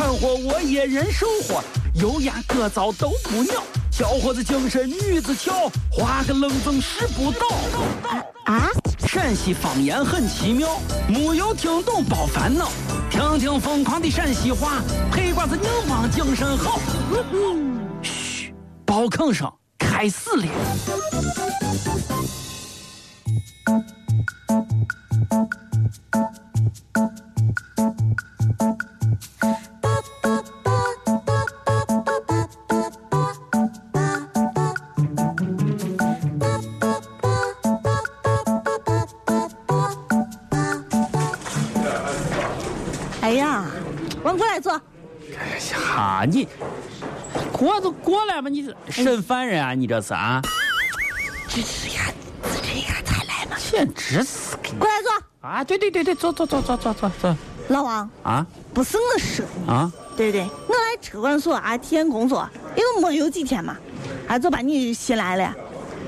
[0.00, 7.46] 掺和我也人生活，油盐各糟都不尿，小伙子精神女子俏，花个愣风使不到。
[8.46, 8.70] 啊，
[9.06, 12.70] 陕西方言很奇妙，没有听懂别烦恼，
[13.10, 14.80] 听听疯狂的陕西话，
[15.12, 16.80] 黑瓜子硬邦精神好。
[18.00, 18.54] 嘘，
[18.86, 20.46] 包坑声开始了。
[46.30, 46.48] 你
[47.52, 50.40] 过就过来吧，你这审犯人啊，你这是啊？
[51.48, 52.02] 支持呀，
[52.44, 53.56] 支持呀，才来嘛。
[53.58, 55.10] 简直是个过来坐。
[55.40, 55.64] 啊！
[55.64, 57.36] 对对对对，坐坐坐坐坐坐坐
[57.68, 59.90] 老王，啊不是我说你，啊！
[60.16, 63.76] 对对，我来车管所啊体验工作，因为没有几天嘛，
[64.28, 65.54] 啊就把你新来了。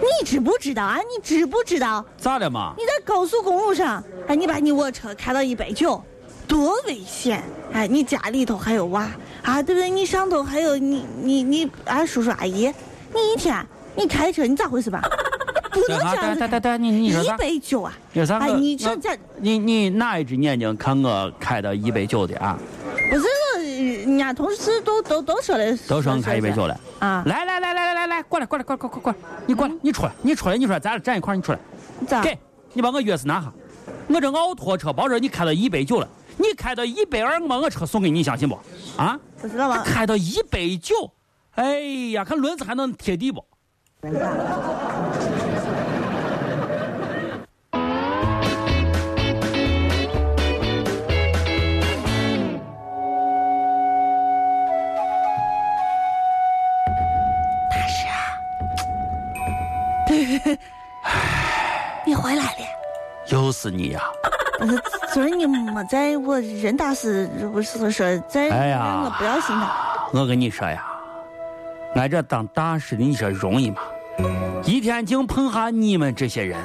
[0.00, 0.96] 你知不知道啊？
[0.96, 2.04] 你知不知道？
[2.16, 2.72] 咋了嘛？
[2.78, 6.02] 你在高速公路上，哎，你把你我车开到一百九，
[6.46, 7.42] 多危险！
[7.72, 9.08] 哎，你家里头还有娃
[9.42, 9.90] 啊，对不对？
[9.90, 12.72] 你上头还有你你你啊叔叔阿姨，
[13.14, 15.02] 你一天你开车你咋回事吧？
[15.70, 16.48] 不能这样子开。
[16.48, 17.36] 对对对，你你说一啥？
[17.36, 17.92] 百九啊！
[17.96, 22.58] 哎，有啥我我你这这你你哪一只眼睛看我开到一百九的啊？
[23.10, 26.80] 不是我，人家同事都都都说了，都说你开一百九了。
[26.98, 27.22] 啊？
[27.26, 31.58] 来来来来来来来，过来过来过来过来过来，你过来，你出来，你出来，你出来，咱俩站一块儿，你出来。
[32.06, 32.22] 咋？
[32.22, 32.36] 给，
[32.72, 33.52] 你把我钥匙拿下。
[34.08, 38.58] 我这奥拓车保证你开到一百九了，你开到一百二，我把我车送给你，相信不？
[38.96, 39.18] 啊？
[39.40, 39.82] 不知道吧？
[39.84, 41.12] 开到一百九，
[41.52, 41.80] 哎
[42.12, 43.44] 呀，看轮子还能贴地不？
[57.70, 58.38] 大师啊，
[62.06, 62.50] 你回来了。
[63.30, 64.00] 又是你呀！
[65.12, 69.68] 昨儿你没在我任大师不是说在哎呀我不要心疼。
[70.12, 70.84] 我跟你说呀，
[71.94, 73.78] 俺这当大师的，你说容易吗？
[74.64, 76.58] 一天净碰下你们这些人。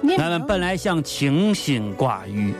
[0.00, 2.52] 你俺们本来想清心寡欲，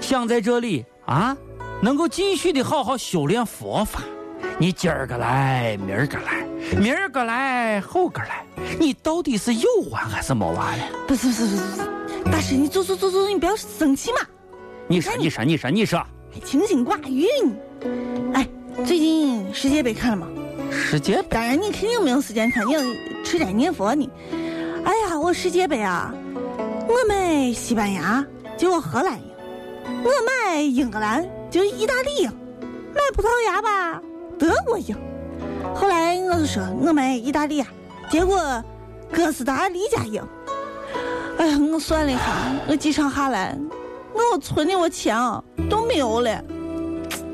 [0.00, 1.36] 想在这里啊，
[1.82, 4.00] 能够继续的好好修炼佛法。
[4.58, 6.46] 你今儿个来，明儿个来，
[6.78, 8.46] 明儿个来，后个来，
[8.80, 10.84] 你到底是有完还是没完了？
[11.06, 11.88] 不是不是不是不是，
[12.30, 14.18] 大师你坐坐坐坐，你不要生气嘛，
[14.88, 15.98] 你说，你说，你说，你说，
[16.32, 17.54] 还清心寡欲呢。
[18.34, 18.48] 哎，
[18.84, 20.26] 最近世界杯看了吗？
[20.70, 22.80] 世界杯当然你肯定没有时间看，你要
[23.24, 24.08] 吃斋念佛呢。
[24.84, 26.12] 哎呀，我世界杯啊，
[26.88, 28.24] 我买西班牙，
[28.56, 29.24] 结果荷兰赢；
[30.04, 32.30] 我买英格兰，就意大利赢；
[32.94, 34.00] 买葡萄牙吧，
[34.38, 34.96] 德国赢。
[35.74, 37.68] 后来我就说我买意大利啊，
[38.10, 38.62] 结果
[39.12, 40.22] 哥斯达黎加赢。
[41.38, 42.22] 哎呀，我算了一下，
[42.66, 43.56] 我几场下来，
[44.14, 46.30] 我存的我钱啊都没有了。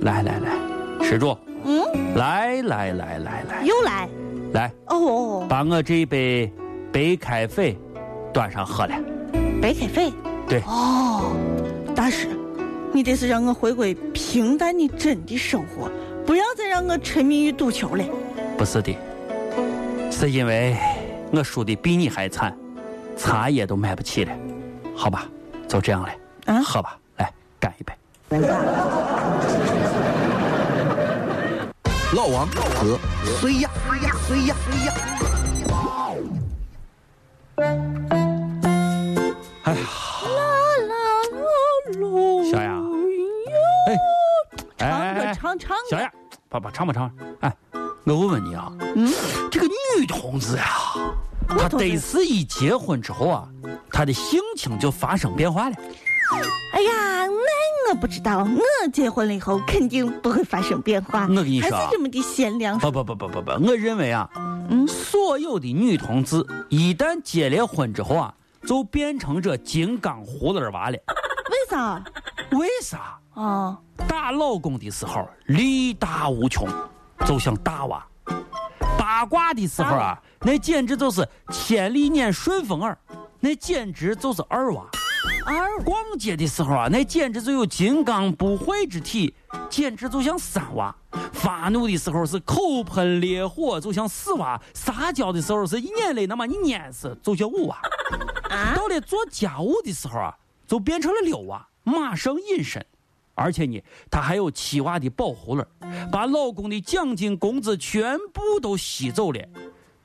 [0.00, 1.84] 来来来，施主，嗯，
[2.16, 4.08] 来来来来来又来
[4.54, 6.52] 来，哦，把我这一杯
[6.92, 7.78] 白开水
[8.32, 8.94] 端上喝了。
[9.60, 10.12] 白开水。
[10.48, 11.32] 对，哦，
[11.94, 12.28] 大师，
[12.92, 15.88] 你这是让我回归平淡的真的生活，
[16.26, 18.04] 不要再让我沉迷于赌球了。
[18.58, 18.94] 不是的，
[20.10, 20.76] 是因为
[21.30, 22.54] 我输的比你还惨，
[23.22, 24.34] 茶叶都买不起了。
[24.96, 25.28] 好吧，
[25.68, 26.08] 就这样了，
[26.46, 27.94] 啊喝吧，来干一杯。
[32.14, 32.98] 老王和
[33.40, 33.70] 谁呀？
[33.86, 34.10] 谁呀？
[34.26, 34.56] 谁呀？
[34.66, 34.92] 谁呀？
[39.62, 39.80] 哎呀，
[42.50, 42.70] 小雅，
[43.86, 43.90] 哎，
[44.78, 46.12] 哎唱哎唱唱歌，小雅，
[46.48, 47.14] 爸爸唱吧唱吧。
[47.40, 47.56] 哎，
[48.04, 49.08] 我问问你啊，嗯，
[49.50, 49.66] 这个
[49.96, 50.64] 女同志呀，
[50.94, 53.48] 她同志得是一结婚之后啊，
[53.90, 55.76] 他的性情就发生变化了。
[56.72, 62.78] 哎呀，那我不知道，我结婚了以后肯定不会发生变化，我跟你说啊还是这么的贤良。
[62.78, 64.28] 不不不不不不，我认为啊，
[64.70, 68.34] 嗯所有的女同志一旦结了婚之后啊，
[68.66, 70.96] 就变成这金刚葫芦娃了。
[70.96, 72.02] 为啥？
[72.52, 73.18] 为啥？
[73.34, 73.76] 哦，
[74.08, 76.66] 打老公的时候力大无穷，
[77.26, 77.98] 就像大娃；
[79.12, 82.96] 八卦的时候啊，那简直就是千里撵顺风耳，
[83.40, 84.84] 那简直就是二娃；
[85.44, 89.34] 二逛街的时候啊，那简直就有金刚不坏之体，
[89.68, 90.90] 简直就像三娃；
[91.30, 97.76] 发怒的时候是口喷烈火，就像四娃；撒娇的时候是一眼泪那么你碾死，就像五娃；
[98.48, 100.34] 啊，到了做家务的时候啊，
[100.66, 102.82] 就变成了六娃，马上隐身。
[103.34, 105.66] 而且呢，他还有七娃的保护人，
[106.10, 109.40] 把老公的奖金工资全部都吸走了，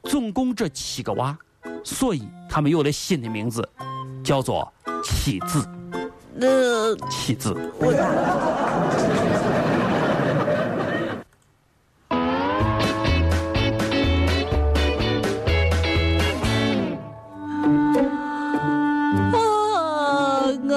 [0.03, 1.37] 总共这七个娃，
[1.83, 3.67] 所以他们有了新的名字，
[4.23, 4.71] 叫做
[5.03, 5.67] 妻子。
[6.39, 7.53] 呃，妻子，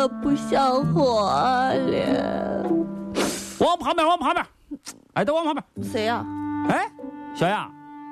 [0.00, 2.64] 我不想活了。
[3.58, 4.46] 往旁边，往旁边，
[5.12, 5.62] 哎，都往旁边。
[5.92, 6.24] 谁呀、
[6.70, 6.90] 哎，
[7.34, 7.70] 小杨，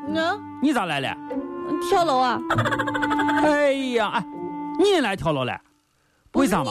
[0.09, 1.17] 嗯，你咋来了？
[1.89, 2.39] 跳楼啊？
[3.43, 4.25] 哎呀，哎，
[4.79, 5.59] 你也来跳楼了？
[6.35, 6.71] 为啥嘛？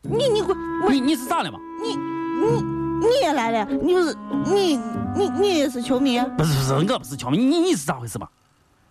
[0.00, 0.56] 你你你滚！
[0.88, 1.58] 你你是咋了嘛？
[1.82, 2.62] 你你
[3.06, 3.66] 你也来了？
[3.66, 4.16] 你不是
[4.46, 4.80] 你
[5.14, 6.18] 你你也是球迷？
[6.38, 8.26] 不是不是，我不是球迷，你你是咋回事嘛？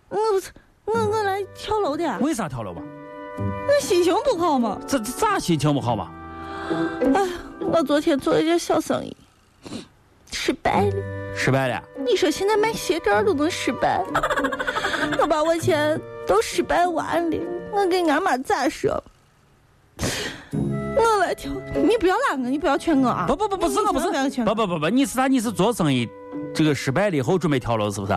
[0.08, 0.52] 我不是
[0.84, 2.80] 我我来跳楼的，为啥跳楼嘛？
[3.68, 4.78] 我心情不好吗。
[4.86, 6.10] 这这咋心情不好吗？
[7.14, 7.28] 哎，
[7.60, 9.16] 我昨天做了一件小生意，
[10.32, 10.96] 失败了。
[11.36, 11.82] 失败了？
[12.04, 14.02] 你说现在卖鞋垫都能失败，
[15.20, 17.36] 我把我钱都失败完了，
[17.70, 19.02] 我给俺妈咋说？
[20.96, 23.26] 我来跳，你不要拉我，你不要劝我啊！
[23.28, 24.06] 不不不，不是我不是
[24.44, 25.28] 不不不，你是啥？
[25.28, 26.08] 你是做生意，
[26.54, 28.12] 这个失败了以后准备跳楼是不是？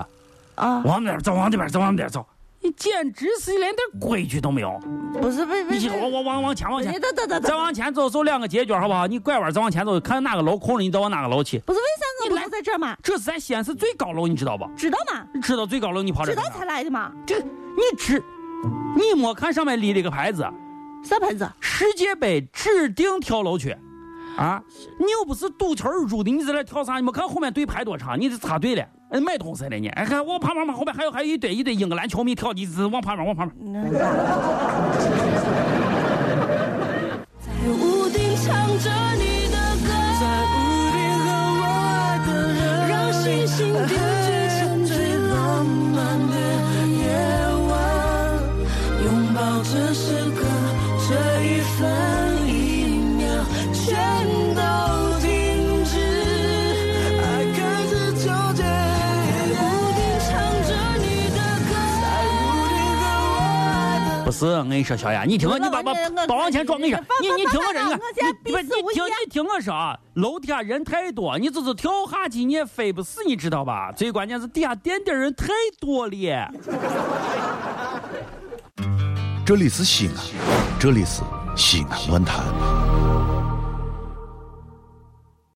[0.56, 0.82] 啊！
[0.84, 2.26] 往那边走，往那边走，往那边走。
[2.64, 4.80] 你简直是连点规矩都没有！
[5.14, 9.08] 不是，不是，你，往往往往前往前你，等等等再，往前走走两个街角好不好？
[9.08, 11.58] 你拐弯再往前走，看哪个楼空了，你再往哪个楼去。
[11.60, 12.96] 不是为啥我不在这儿嘛？
[13.02, 14.70] 这是咱西安市最高楼，你知道不？
[14.78, 15.26] 知道吗？
[15.34, 17.12] 你知道最高楼，你跑这知道儿干啥才来的嘛？
[17.26, 18.24] 这你知，
[18.96, 20.48] 你没看上面立了个牌子，
[21.04, 21.50] 啥牌子？
[21.60, 23.76] 世界杯指定跳楼区，
[24.38, 24.62] 啊，
[25.00, 26.96] 你又不是赌球入的，你在这跳啥？
[26.98, 28.20] 你没看后面队排多长？
[28.20, 29.88] 你这插队了，哎买东西了你？
[29.90, 33.84] 哎，看我旁边嘛，后面还有还有一堆一堆英格兰球迷跳，你是往旁边往旁边。
[37.42, 39.31] 在屋顶唱着你
[64.42, 65.94] 是，我跟你说，小雅，你听我，你把把
[66.28, 68.00] 把往前撞，我跟你说，你你听我这，你看，
[68.44, 73.92] 你不是你听你听我说啊，楼底下人太多，你就是跳下去你也飞不死，你知道吧？
[73.92, 75.48] 最关键是底下垫底人太
[75.80, 76.52] 多了。
[79.46, 80.16] 这里是西安，
[80.80, 81.22] 这里是
[81.56, 82.44] 西安论坛。